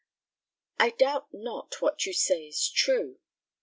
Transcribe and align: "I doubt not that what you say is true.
"I 0.79 0.89
doubt 0.89 1.27
not 1.31 1.69
that 1.69 1.81
what 1.83 2.07
you 2.07 2.13
say 2.13 2.47
is 2.47 2.67
true. 2.71 3.19